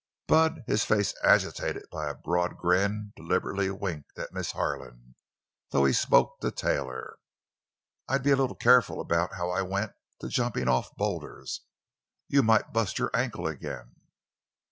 [0.25, 6.39] Bud, his face agitated by a broad grin, deliberately winked at Miss Harlan—though he spoke
[6.39, 7.19] to Taylor.
[8.07, 9.91] "I'd be a little careful about how I went
[10.21, 13.93] to jumpin' off boulders—you might bust your ankle again!"